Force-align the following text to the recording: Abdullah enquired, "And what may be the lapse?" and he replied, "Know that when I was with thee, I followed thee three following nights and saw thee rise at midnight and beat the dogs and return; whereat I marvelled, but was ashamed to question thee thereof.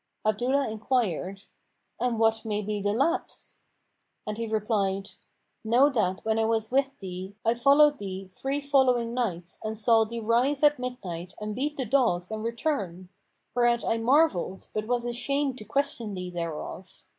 Abdullah 0.25 0.67
enquired, 0.71 1.43
"And 1.99 2.17
what 2.17 2.43
may 2.43 2.63
be 2.63 2.81
the 2.81 2.91
lapse?" 2.91 3.59
and 4.25 4.35
he 4.39 4.47
replied, 4.47 5.11
"Know 5.63 5.89
that 5.91 6.21
when 6.25 6.39
I 6.39 6.45
was 6.45 6.71
with 6.71 6.97
thee, 6.97 7.35
I 7.45 7.53
followed 7.53 7.99
thee 7.99 8.27
three 8.33 8.61
following 8.61 9.13
nights 9.13 9.59
and 9.63 9.77
saw 9.77 10.03
thee 10.03 10.19
rise 10.19 10.63
at 10.63 10.79
midnight 10.79 11.35
and 11.39 11.55
beat 11.55 11.77
the 11.77 11.85
dogs 11.85 12.31
and 12.31 12.43
return; 12.43 13.09
whereat 13.53 13.85
I 13.85 13.99
marvelled, 13.99 14.69
but 14.73 14.87
was 14.87 15.05
ashamed 15.05 15.59
to 15.59 15.65
question 15.65 16.15
thee 16.15 16.31
thereof. 16.31 17.05